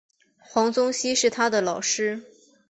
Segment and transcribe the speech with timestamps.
[0.39, 2.23] 黄宗羲是他的老师。